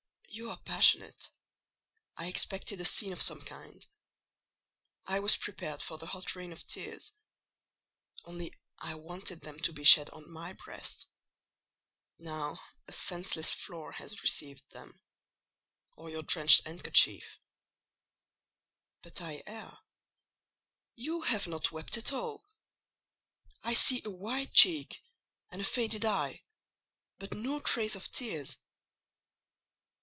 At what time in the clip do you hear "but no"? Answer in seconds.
27.19-27.59